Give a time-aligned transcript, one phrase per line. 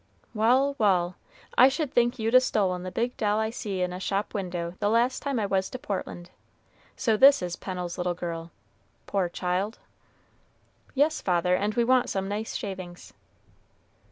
[0.33, 1.15] "Wal', wal',
[1.59, 4.73] I should think you'd a stolen the big doll I see in a shop window
[4.79, 6.31] the last time I was to Portland.
[6.95, 8.49] So this is Pennel's little girl?
[9.05, 9.77] poor child!"
[10.95, 13.13] "Yes, father, and we want some nice shavings."